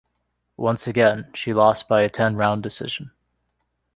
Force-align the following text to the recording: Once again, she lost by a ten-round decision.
Once 0.57 0.87
again, 0.87 1.29
she 1.31 1.53
lost 1.53 1.87
by 1.87 2.01
a 2.01 2.09
ten-round 2.09 2.63
decision. 2.63 3.11